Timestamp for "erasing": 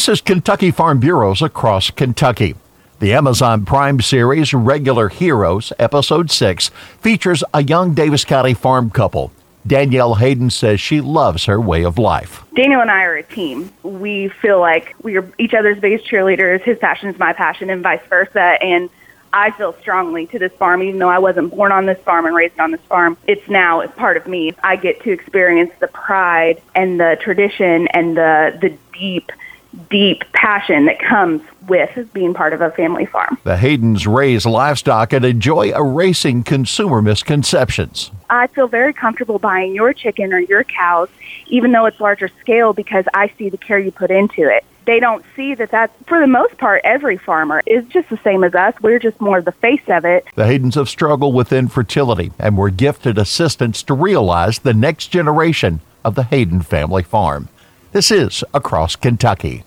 35.72-36.42